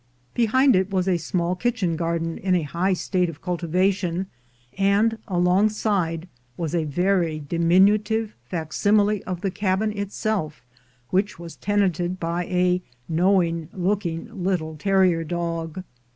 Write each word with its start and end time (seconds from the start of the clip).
Behind 0.33 0.75
it 0.75 0.89
was 0.89 1.07
a 1.07 1.17
small 1.17 1.55
kitchen 1.55 1.95
garden 1.95 2.39
in 2.39 2.55
a 2.55 2.63
high 2.63 2.93
state 2.93 3.29
of 3.29 3.39
cultivation, 3.39 4.25
and 4.75 5.19
alongside 5.27 6.27
was 6.57 6.73
a 6.73 6.85
very 6.85 7.37
diminutive 7.47 8.33
fac 8.43 8.73
simile 8.73 9.19
of 9.27 9.41
the 9.41 9.51
cabin 9.51 9.91
itself, 9.95 10.65
which 11.11 11.37
was 11.37 11.55
tenanted 11.55 12.19
by 12.19 12.45
a 12.45 12.81
knowing 13.07 13.69
looking 13.73 14.27
little 14.43 14.75
terrier 14.75 15.23
dog. 15.23 15.83